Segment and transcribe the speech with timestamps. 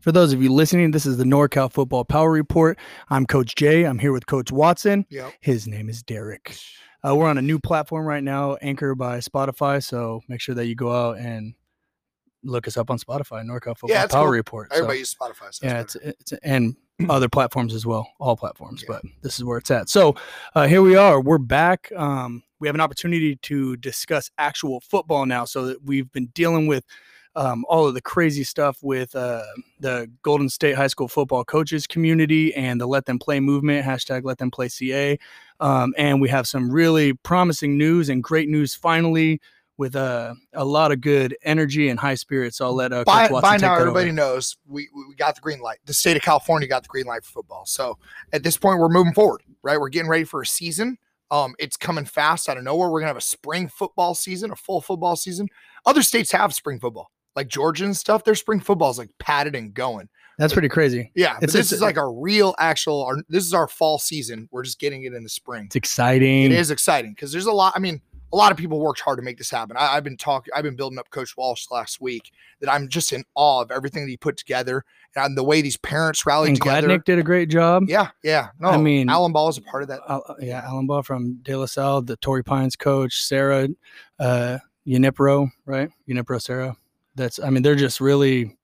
[0.00, 2.78] For those of you listening, this is the NorCal Football Power Report.
[3.10, 3.84] I'm Coach Jay.
[3.84, 5.04] I'm here with Coach Watson.
[5.10, 5.32] Yep.
[5.40, 6.56] His name is Derek.
[7.06, 9.82] Uh, we're on a new platform right now, Anchor by Spotify.
[9.82, 11.54] So make sure that you go out and
[12.44, 14.32] look us up on Spotify, NorCal Football Yeah, Power cool.
[14.32, 14.68] Report.
[14.70, 15.52] So, Everybody uses Spotify.
[15.52, 16.76] So yeah, it's it's, it's and
[17.10, 18.82] other platforms as well, all platforms.
[18.82, 18.94] Yeah.
[18.94, 19.88] But this is where it's at.
[19.88, 20.14] So
[20.54, 21.20] uh, here we are.
[21.20, 21.90] We're back.
[21.96, 25.44] Um, we have an opportunity to discuss actual football now.
[25.44, 26.84] So that we've been dealing with
[27.38, 29.44] um, all of the crazy stuff with uh,
[29.78, 34.24] the Golden State High School football coaches community and the Let Them Play movement hashtag
[34.24, 35.16] Let Them Play CA.
[35.60, 39.40] Um, and we have some really promising news and great news finally.
[39.76, 43.28] With uh, a lot of good energy and high spirits, so I'll let uh, by,
[43.28, 44.12] by now, everybody over.
[44.12, 45.78] knows we, we got the green light.
[45.84, 47.64] The state of California got the green light for football.
[47.64, 47.96] So
[48.32, 49.78] at this point, we're moving forward, right?
[49.78, 50.98] We're getting ready for a season.
[51.30, 52.88] Um, it's coming fast out of nowhere.
[52.88, 55.46] We're gonna have a spring football season, a full football season.
[55.86, 58.24] Other states have spring football, like Georgia and stuff.
[58.24, 60.08] Their spring football is like padded and going.
[60.38, 61.10] That's pretty crazy.
[61.16, 63.02] Yeah, but It's- this it's- is like our real, actual.
[63.04, 64.48] Our, this is our fall season.
[64.52, 65.64] We're just getting it in the spring.
[65.66, 66.44] It's exciting.
[66.44, 67.72] It is exciting because there's a lot.
[67.74, 68.00] I mean,
[68.32, 69.76] a lot of people worked hard to make this happen.
[69.76, 70.52] I, I've been talking.
[70.54, 72.30] I've been building up Coach Walsh last week.
[72.60, 74.84] That I'm just in awe of everything that he put together
[75.16, 76.86] and the way these parents rallied And together.
[76.88, 77.84] Gladnick did a great job.
[77.88, 78.48] Yeah, yeah.
[78.60, 80.00] No, I mean- Alan Ball is a part of that.
[80.08, 83.68] Al- yeah, Alan Ball from De La Salle, the Torrey Pines coach, Sarah
[84.20, 85.88] uh, Unipro, right?
[86.08, 86.76] Unipro Sarah.
[87.18, 88.56] That's, I mean, they're just really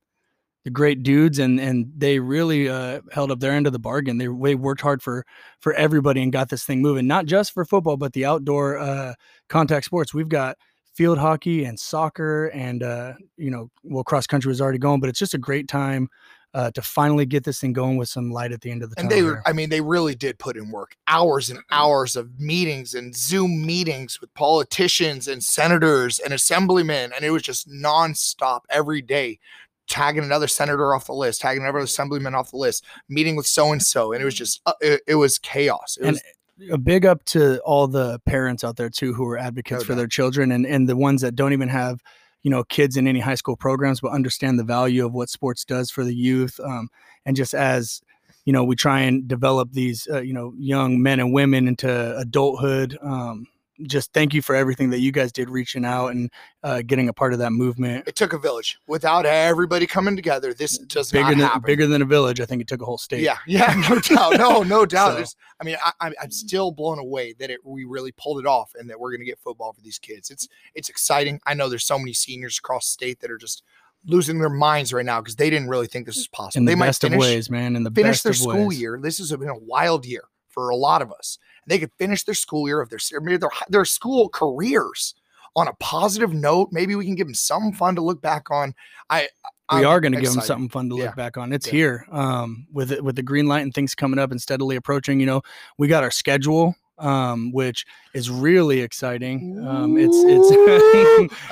[0.65, 4.19] the great dudes, and and they really uh, held up their end of the bargain.
[4.19, 5.25] They, they worked hard for
[5.61, 9.15] for everybody and got this thing moving, not just for football, but the outdoor uh,
[9.49, 10.15] contact sports.
[10.15, 10.57] We've got
[10.95, 15.11] field hockey and soccer, and uh, you know, well, cross country was already going, but
[15.11, 16.09] it's just a great time.
[16.55, 18.95] Uh, to finally get this thing going with some light at the end of the
[19.01, 19.11] And tunnel.
[19.11, 19.35] they, here.
[19.35, 23.13] were, I mean, they really did put in work, hours and hours of meetings and
[23.13, 29.41] Zoom meetings with politicians and senators and assemblymen, and it was just nonstop every day,
[29.89, 33.73] tagging another senator off the list, tagging another assemblyman off the list, meeting with so
[33.73, 35.99] and so, and it was just, uh, it, it was chaos.
[36.01, 39.37] It And was, a big up to all the parents out there too who are
[39.37, 39.97] advocates No for doubt.
[39.97, 42.01] their children and and the ones that don't even have
[42.45, 45.65] you know kids in any high school programs but understand the value of what sports
[45.65, 46.89] does for the youth um,
[47.27, 48.01] and just as
[48.45, 52.17] you know we try and develop these uh, you know young men and women into
[52.17, 53.49] adulthood um,
[53.83, 56.31] just thank you for everything that you guys did reaching out and
[56.63, 58.79] uh, getting a part of that movement it took a village.
[58.87, 61.63] Without everybody coming together, this does bigger not than happen.
[61.67, 64.39] bigger than a village i think it took a whole state Yeah, yeah, no doubt,
[64.39, 65.27] no, no doubt.
[65.29, 68.47] So- I mean, I, I'm, I'm still blown away that it we really pulled it
[68.47, 70.31] off, and that we're gonna get football for these kids.
[70.31, 71.41] It's it's exciting.
[71.47, 73.63] I know there's so many seniors across the state that are just
[74.07, 76.61] losing their minds right now because they didn't really think this was possible.
[76.61, 78.37] in they the might best finish, of ways man in the finish best their of
[78.37, 78.81] school ways.
[78.81, 78.99] year.
[79.01, 81.39] This has been a wild year for a lot of us.
[81.67, 85.15] They could finish their school year of their maybe their their school careers
[85.57, 86.71] on a positive note.
[86.73, 88.75] Maybe we can give them some fun to look back on.
[89.11, 89.29] I
[89.73, 91.15] we I'm are going to give them something fun to look Yeah.
[91.15, 91.53] back on.
[91.53, 91.73] It's Yeah.
[91.73, 95.21] here um, with with the green light and things coming up and steadily approaching.
[95.21, 95.43] You know,
[95.79, 99.65] we got our schedule, um, which is really exciting.
[99.67, 100.51] Um, it's it's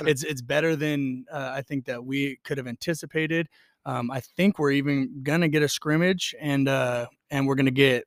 [0.07, 3.49] it's it's better than uh, I think that we could have anticipated.
[3.87, 8.05] Um, I think we're even gonna get a scrimmage and uh, and we're gonna get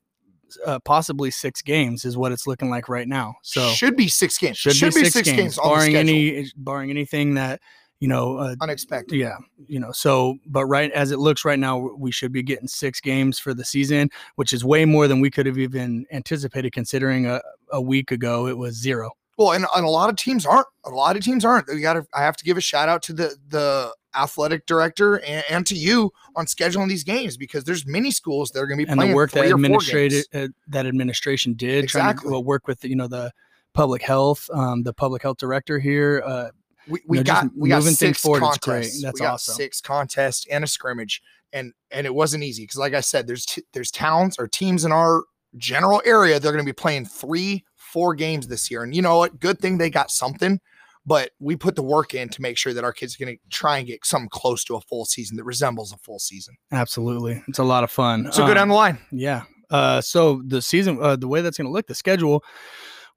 [0.66, 3.36] uh, possibly six games is what it's looking like right now.
[3.42, 4.58] So should be six games.
[4.58, 7.62] should, be, six, games, on the barring any barring anything that
[8.00, 9.16] you know uh, unexpected.
[9.16, 12.68] yeah, you know, so but right as it looks right now, we should be getting
[12.68, 16.72] six games for the season, which is way more than we could have even anticipated.
[16.72, 19.12] Considering a, a week ago it was zero.
[19.38, 20.68] Well, and, and a lot of teams aren't.
[20.86, 21.68] A lot of teams aren't.
[21.68, 22.06] We got to.
[22.14, 25.76] I have to give a shout out to the the athletic director and, and to
[25.76, 29.02] you on scheduling these games because there's many schools that are going to be And
[29.02, 32.30] the work that administrated uh, that administration did, trying Exactly.
[32.30, 33.32] to well, work with you know the
[33.74, 36.24] public health, um, the public health director here.
[36.26, 36.50] Uh,
[36.88, 39.02] We, we know, got we got six forward contests.
[39.02, 39.56] That's we awesome.
[39.56, 43.46] Six contests and a scrimmage, and and it wasn't easy because, like I said, there's
[43.46, 45.24] t- there's towns or teams in our
[45.58, 47.64] general area they're going to be playing three,
[47.96, 49.40] four games this year, and you know what?
[49.40, 50.60] Good thing they got something.
[51.08, 53.42] But we put the work in to make sure that our kids are going to
[53.56, 56.56] try and get something close to a full season that resembles a full season.
[56.72, 58.32] absolutely, it's a lot of fun.
[58.32, 58.98] So go Um, down the line.
[59.12, 59.44] Yeah.
[59.70, 62.44] Uh, so the season, uh, the way that's going to look, the schedule,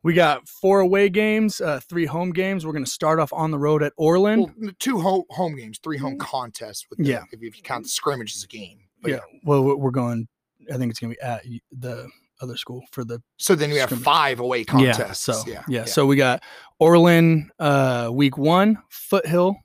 [0.03, 2.65] we got four away games, uh, three home games.
[2.67, 4.53] We're going to start off on the road at Orland.
[4.59, 6.85] Well, two home home games, three home contests.
[6.91, 7.05] With the.
[7.07, 7.23] Yeah.
[7.33, 8.79] if you count the scrimmage as a game.
[9.03, 9.21] But yeah.
[9.45, 10.29] Well, we're we're going.
[10.73, 11.43] I think it's going to be at
[11.73, 12.09] the
[12.41, 14.65] other school for the So then we have five away yeah.
[14.65, 15.21] contests.
[15.21, 16.43] So yeah, yeah, So we got
[16.79, 19.57] Orland uh, week one, Foothill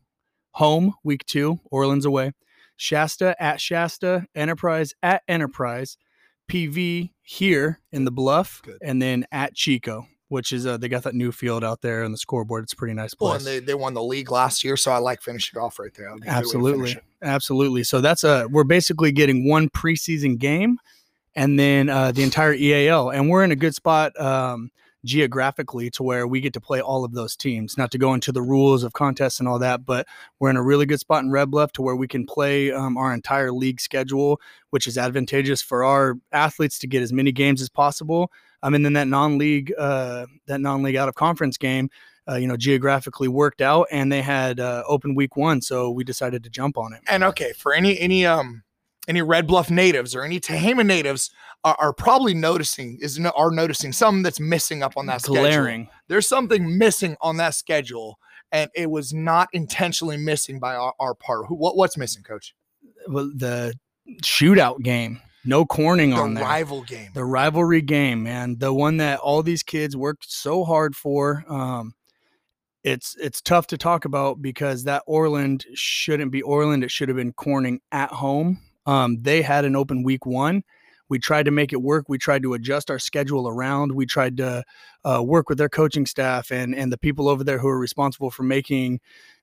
[0.52, 2.32] home week two, Orland's away,
[2.78, 5.98] Shasta at Shasta, Enterprise at Enterprise,
[6.52, 8.78] PV here in the Bluff, Good.
[8.82, 10.08] and then at Chico.
[10.28, 12.64] which is uh, they got that new field out there and the scoreboard.
[12.64, 13.28] It's a pretty nice place.
[13.28, 15.94] Well, and they, they won the league last year, so I like finishing off right
[15.94, 16.14] there.
[16.26, 17.84] Absolutely, absolutely.
[17.84, 20.78] So that's a we're basically getting one preseason game,
[21.36, 24.20] and then uh, the entire EAL, and we're in a good spot.
[24.20, 24.72] Um,
[25.06, 27.78] geographically to where we get to play all of those teams.
[27.78, 30.08] Not to go into the rules of contests and all that, but
[30.40, 32.98] we're in a really good spot in Red Bluff to where we can play um,
[32.98, 34.40] our entire league schedule,
[34.70, 38.32] which is advantageous for our athletes to get as many games as possible.
[38.62, 41.90] I mean, then that non-league, uh, that non-league out of conference game,
[42.30, 46.06] uh, you know, geographically worked out, and they had uh, open week one, so we
[46.06, 47.02] decided to jump on it.
[47.08, 48.64] And okay, for any any um
[49.08, 51.32] any Red Bluff natives or any Tehama natives
[51.64, 55.86] are, are probably noticing is are noticing something that's missing up on that glaring.
[55.86, 56.02] schedule.
[56.08, 58.20] There's something missing on that schedule,
[58.52, 61.48] and it was not intentionally missing by our, our part.
[61.48, 62.56] Who, what what's missing, Coach?
[63.08, 63.74] Well, the
[64.22, 65.22] shootout game.
[65.46, 66.44] No corning the on there.
[66.44, 67.10] rival game.
[67.14, 68.58] The rivalry game, man.
[68.60, 71.44] The one that all these kids worked so hard for.
[71.50, 71.96] Um,
[72.84, 76.84] it's it's tough to talk about because that Orland shouldn't be Orland.
[76.84, 78.60] It should have been Corning at home.
[78.86, 80.64] Um, they had an open week one.
[81.10, 82.06] We tried to make it work.
[82.08, 83.92] We tried to adjust our schedule around.
[83.92, 84.64] We tried to
[85.04, 88.32] uh, work with their coaching staff and and the people over there who are responsible
[88.32, 89.00] for making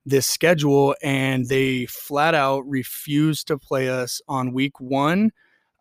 [0.07, 5.31] this schedule, and they flat out refused to play us on week one,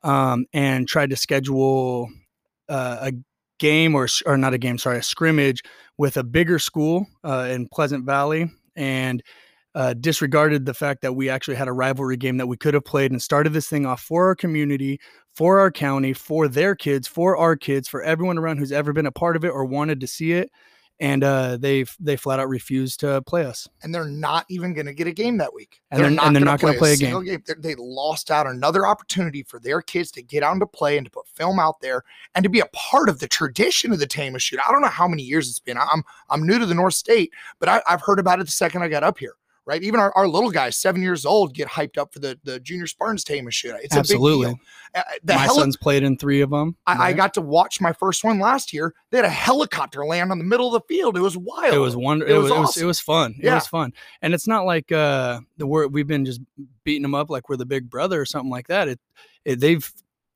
[0.03, 2.09] um, and tried to schedule
[2.67, 3.13] uh, a
[3.57, 5.63] game or or not a game, sorry, a scrimmage
[5.97, 9.23] with a bigger school uh, in Pleasant Valley, and
[9.79, 12.83] uh, disregarded the fact that we actually had a rivalry game that we could have
[12.83, 14.99] played and started this thing off for our community,
[15.33, 19.05] for our county, for their kids, for our kids, for everyone around who's ever been
[19.05, 20.51] a part of it or wanted to see it.
[20.99, 23.69] And uh, they they flat out refused to play us.
[23.81, 25.79] And they're not even going to get a game that week.
[25.91, 27.23] And they're, and they're not going to play, a game.
[27.23, 27.41] game.
[27.59, 31.11] They lost out another opportunity for their kids to get out to play and to
[31.11, 32.03] put film out there
[32.35, 34.59] and to be a part of the tradition of the Tehama shoot.
[34.59, 35.77] I don't know how many years it's been.
[35.77, 38.81] I'm I'm new to the North State, but I, I've heard about it the second
[38.81, 39.35] I got up here
[39.69, 39.83] right?
[39.83, 42.87] Even our, our little guys, seven years old, get hyped up for the, the junior
[42.87, 43.75] Spartans Tehama shoot.
[43.83, 44.47] It's Absolutely.
[44.47, 45.35] a big deal.
[45.35, 46.75] Uh, my son's played in three of them.
[46.87, 47.01] I, right?
[47.01, 48.95] I, got to watch my first one last year.
[49.11, 51.15] They had a helicopter land on the middle of the field.
[51.15, 51.75] It was wild.
[51.75, 52.33] It was wonderful.
[52.33, 52.57] It, it, was, awesome.
[52.57, 53.35] it was it was fun.
[53.39, 53.93] It was fun.
[54.23, 56.41] And it's not like uh the word we've been just
[56.83, 58.87] beating them up like we're the big brother or something like that.
[58.87, 58.99] It,
[59.45, 59.87] it they've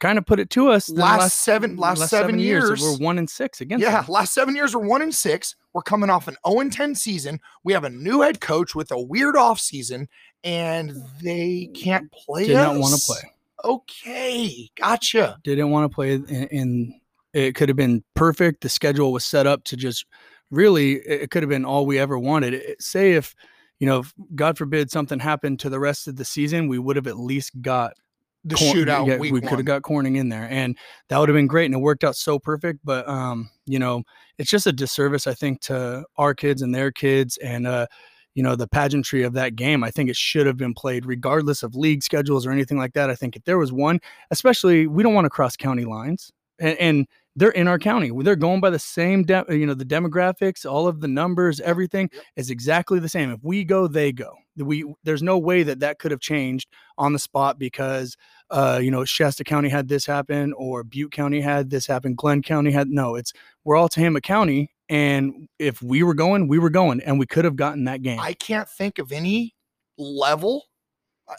[0.04, 2.82] kind of put it to us last, last, seven last, last seven, seven years, years,
[2.82, 4.12] we're one and six against yeah them.
[4.12, 5.56] last seven years we're one and six.
[5.72, 7.40] We're coming off an 0 and 10 season.
[7.64, 10.10] We have a new head coach with a weird off season
[10.44, 10.92] and
[11.22, 12.74] they can't play did us.
[12.74, 13.32] not want to play.
[13.64, 15.40] Okay gotcha.
[15.44, 16.94] Didn't want to play and
[17.32, 18.62] it could have been perfect.
[18.62, 20.06] The schedule was set up to just
[20.52, 22.56] really it could have been all we ever wanted.
[22.56, 23.34] It, say if
[23.80, 24.04] you know
[24.36, 27.62] god forbid something happened to the rest of the season we would have at least
[27.62, 27.94] got
[28.44, 29.08] the Corn, shootout.
[29.08, 30.78] Yeah, we could have got Corning in there, and
[31.10, 32.80] that would have been great, and it worked out so perfect.
[32.84, 34.04] But um, you know,
[34.38, 37.88] it's just a disservice, I think, to our kids and their kids, and uh,
[38.36, 39.84] you know, the pageantry of that game.
[39.84, 43.10] I think it should have been played regardless of league schedules or anything like that.
[43.10, 44.00] I think if there was one,
[44.32, 48.12] especially, we don't want to cross county lines, and, and they're in our county.
[48.22, 52.10] They're going by the same, de- you know, the demographics, all of the numbers, everything
[52.36, 53.32] is exactly the same.
[53.32, 54.36] If we go, they go.
[54.56, 56.70] We there's no way that that could have changed
[57.00, 58.16] on the spot because,
[58.52, 62.14] uh, you know, Shasta County had this happen or Butte County had this happen.
[62.14, 63.16] Glenn County had no.
[63.16, 63.34] It's
[63.64, 67.46] we're all Tehama County, and if we were going, we were going, and we could
[67.46, 68.20] have gotten that game.
[68.20, 69.56] I can't think of any
[69.98, 70.66] level.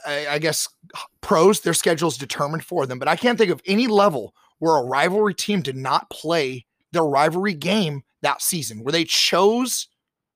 [0.05, 0.69] I, I guess
[1.20, 4.84] pros their schedules determined for them, but I can't think of any level where a
[4.84, 9.88] rivalry team did not play their rivalry game that season, where they chose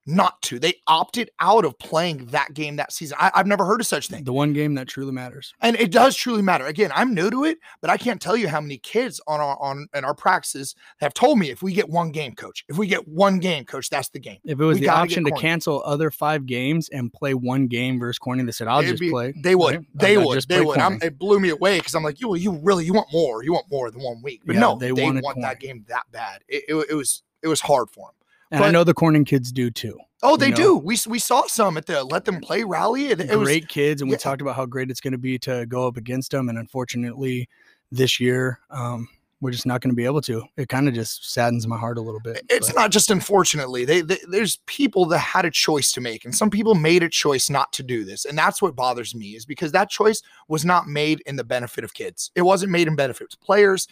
[0.08, 0.58] not to.
[0.58, 3.18] They opted out of playing that game that season.
[3.20, 4.24] I, have never heard of such thing.
[4.24, 6.64] The one game that truly matters, and it does truly matter.
[6.64, 9.60] Again, I'm new to it, but I can't tell you how many kids on our
[9.60, 12.86] on in our practices have told me if we get one game, coach, if we
[12.86, 14.38] get one game, coach, that's the game.
[14.44, 18.00] If it was we the option to cancel other five games and play one game
[18.00, 19.34] versus Corning, they said I'll It'd just be, play.
[19.36, 19.84] They would, right?
[19.94, 20.78] they I'll would, they would.
[21.02, 23.66] it blew me away because I'm like, you, you really, you want more, you want
[23.70, 26.42] more than one week, but yeah, no, they, they want that game that bad.
[26.48, 28.14] It, it, it was it was hard for them.
[28.50, 29.98] And but, I know the Corning kids do too.
[30.22, 30.56] Oh, they know?
[30.56, 30.76] do.
[30.76, 33.06] We we saw some at the Let Them Play rally.
[33.06, 34.14] It, it great was, kids, and yeah.
[34.14, 36.48] we talked about how great it's going to be to go up against them.
[36.48, 37.48] And unfortunately,
[37.92, 39.08] this year, um,
[39.40, 40.42] we're just not going to be able to.
[40.56, 42.44] It kind of just saddens my heart a little bit.
[42.48, 42.76] It's but.
[42.76, 43.84] not just unfortunately.
[43.84, 47.08] They, they, there's people that had a choice to make, and some people made a
[47.08, 50.64] choice not to do this, and that's what bothers me is because that choice was
[50.64, 52.32] not made in the benefit of kids.
[52.34, 53.86] It wasn't made in benefit of players.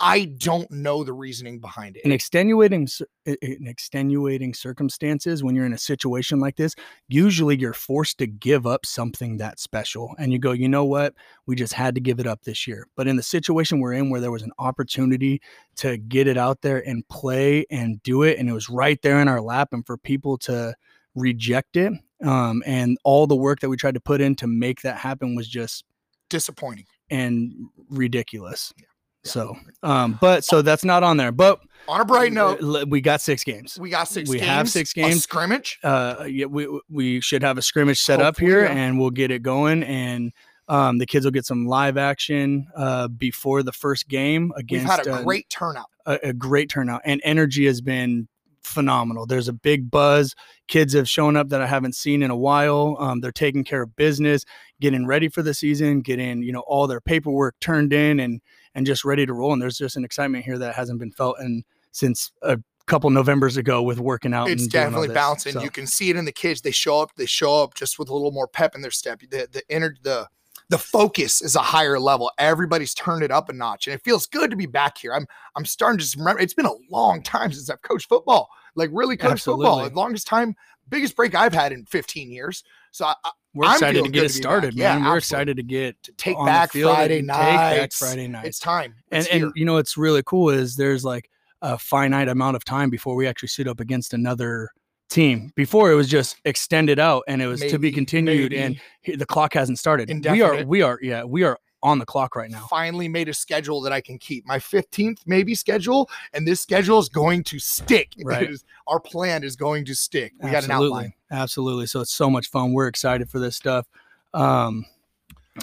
[0.00, 2.04] I don't know the reasoning behind it.
[2.04, 2.88] in extenuating
[3.24, 6.74] in extenuating circumstances when you're in a situation like this
[7.08, 11.14] usually you're forced to give up something that special and you go you know what
[11.46, 14.10] we just had to give it up this year but in the situation we're in
[14.10, 15.40] where there was an opportunity
[15.76, 19.20] to get it out there and play and do it and it was right there
[19.20, 20.74] in our lap and for people to
[21.14, 21.92] reject it
[22.24, 25.34] um, and all the work that we tried to put in to make that happen
[25.34, 25.84] was just
[26.28, 26.86] Disappointing.
[27.10, 27.52] and
[27.90, 28.84] ridiculous Yeah.
[29.26, 33.20] So um but so that's not on there but On a bright note, we got
[33.20, 33.78] six games.
[33.78, 34.48] we got six we games.
[34.48, 35.22] have six a games.
[35.22, 35.78] scrimmage.
[35.84, 38.72] Uh, yeah, we we should have a scrimmage set up here, yeah.
[38.72, 39.84] and we'll get it going.
[39.84, 40.32] And
[40.68, 44.84] um, the kids will get some live action uh, before the first game against.
[44.88, 45.86] We've had a uh, great turnout.
[46.06, 48.26] a, a great turnout, and energy has been
[48.64, 49.24] phenomenal.
[49.26, 50.34] There's a big buzz.
[50.66, 52.96] Kids have shown up that I haven't seen in a while.
[52.98, 54.44] Um, they're taking care of business,
[54.80, 58.40] getting ready for the season, getting you know all their paperwork turned in, and
[58.76, 59.52] and just ready to roll.
[59.52, 63.56] And there's just an excitement here that hasn't been felt in since a couple Novembers
[63.56, 64.48] ago with working out.
[64.48, 65.54] It's and definitely bouncing.
[65.54, 66.60] So, You can see it in the kids.
[66.60, 67.10] They show up.
[67.16, 69.20] They show up just with a little more pep in their step.
[69.20, 70.28] The the inner the
[70.68, 72.30] the focus is a higher level.
[72.38, 75.14] Everybody's turned it up a notch, and it feels good to be back here.
[75.14, 76.40] I'm I'm starting to just remember.
[76.40, 79.88] It's been a long time since I've coached football, like really coached football.
[79.88, 80.54] The longest time,
[80.88, 82.62] biggest break I've had in 15 years.
[82.90, 83.14] So I,
[83.56, 84.78] we're I'm excited to get it to started, back.
[84.78, 85.04] Yeah, man.
[85.10, 85.18] We're absolutely.
[85.18, 87.36] excited to get to take back Friday night.
[87.72, 87.92] take back.
[87.92, 88.48] Friday nights.
[88.48, 88.94] It's time.
[89.10, 89.52] and It's and here.
[89.56, 91.28] you know what's really cool is there's like
[91.62, 94.70] a finite amount of time before we actually suit up against another
[95.08, 95.52] team.
[95.56, 99.16] Before it was just extended out and it was to be continued, and maybe he-
[99.16, 100.10] the clock hasn't started.
[100.30, 102.66] We are we are yeah we are on the clock right now.
[102.68, 104.46] finally made a schedule that I can keep.
[104.46, 108.12] My 15th maybe schedule, and this schedule is going to stick.
[108.24, 108.50] Right.
[108.50, 110.32] is- our plan is going to stick.
[110.40, 111.12] We got an outline.
[111.30, 111.86] Absolutely.
[111.86, 112.72] So it's so much fun.
[112.72, 113.86] We're excited for this stuff.
[114.34, 114.84] Um,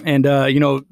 [0.04, 0.82] and uh, you know,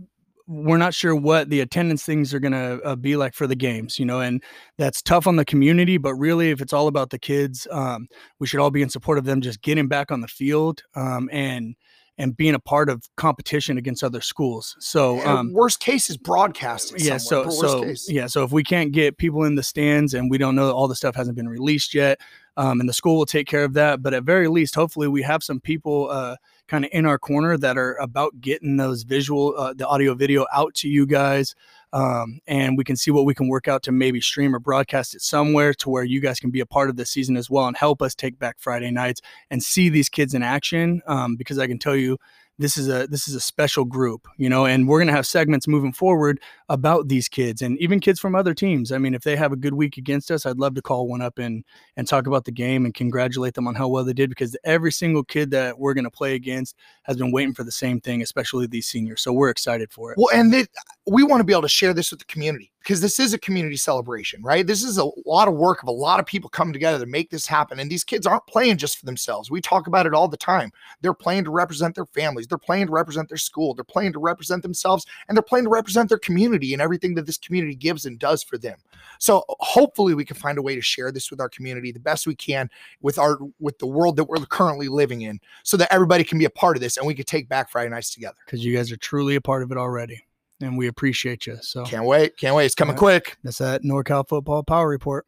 [0.47, 3.55] we're not sure what the attendance things are going to uh, be like for the
[3.55, 4.43] games, you know, and
[4.77, 5.97] that's tough on the community.
[5.99, 9.19] But really, if it's all about the kids, um, we should all be in support
[9.19, 11.75] of them just getting back on the field um, and
[12.19, 14.77] and being a part of competition against other schools.
[14.81, 16.99] So um, worst case is broadcasting.
[17.01, 18.11] yeah somewhere, so so case.
[18.11, 20.89] yeah so if we can't get people in the stands and we don't know all
[20.89, 22.21] the stuff hasn't been released yet
[22.57, 25.23] um, and the school will take care of that but at very least hopefully we
[25.23, 26.37] have some people uh,
[26.73, 30.47] kind of in our corner that are about getting those visual uh, the audio video
[30.55, 31.55] out to you guys
[31.93, 35.15] um, and we can see what we can work out to maybe stream or broadcast
[35.15, 37.67] it somewhere to where you guys can be a part of the season as well
[37.67, 41.59] and help us take back friday nights and see these kids in action um, because
[41.59, 42.17] i can tell you
[42.63, 45.27] this is a this is a special group you know and we're going to have
[45.27, 48.93] segments moving forward about these kids and even kids from other teams.
[48.93, 51.21] I mean if they have a good week against us i'd love to call one
[51.21, 51.65] up and
[51.97, 54.93] and talk about the game and congratulate them on how well they did because every
[54.93, 58.23] single kid that we're going to play against has been waiting for the same thing
[58.23, 59.21] especially these seniors.
[59.21, 60.19] So we're excited for it.
[60.19, 60.69] Well, and it,
[61.07, 63.39] we want to be able to share this with the community because this is a
[63.39, 64.67] community celebration, right?
[64.67, 67.31] This is a lot of work of a lot of people coming together to make
[67.31, 67.79] this happen.
[67.79, 69.51] And these kids aren't playing just for themselves.
[69.51, 70.73] We talk about it all the time.
[71.01, 74.19] They're playing to represent their families, they're playing to represent their school, they're playing to
[74.19, 78.05] represent themselves, and they're playing to represent their community and everything that this community gives
[78.05, 78.79] and does for them.
[79.19, 82.27] So hopefully we can find a way to share this with our community the best
[82.27, 82.69] we can
[83.01, 86.45] with our with the world that we're currently living in so that everybody can be
[86.45, 88.37] a part of this and we can take back Friday nights together.
[88.45, 90.23] because you guys are truly a part of it already
[90.63, 92.37] and we appreciate you so Can't wait.
[92.37, 92.67] Can't wait.
[92.67, 93.37] It's coming All quick.
[93.45, 95.27] that's that norcal football power report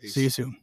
[0.00, 0.14] Peace.
[0.14, 0.56] see you soon